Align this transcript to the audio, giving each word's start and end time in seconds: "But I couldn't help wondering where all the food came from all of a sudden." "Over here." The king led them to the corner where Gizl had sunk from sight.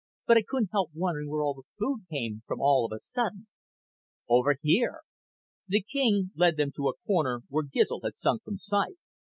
"But 0.25 0.37
I 0.37 0.41
couldn't 0.41 0.71
help 0.71 0.89
wondering 0.95 1.29
where 1.29 1.43
all 1.43 1.53
the 1.53 1.61
food 1.77 2.07
came 2.09 2.41
from 2.47 2.59
all 2.59 2.87
of 2.87 2.91
a 2.91 2.97
sudden." 2.97 3.45
"Over 4.27 4.55
here." 4.59 5.01
The 5.67 5.83
king 5.83 6.31
led 6.35 6.57
them 6.57 6.71
to 6.77 6.83
the 6.85 6.95
corner 7.05 7.43
where 7.49 7.65
Gizl 7.65 8.01
had 8.03 8.15
sunk 8.15 8.41
from 8.43 8.57
sight. 8.57 8.95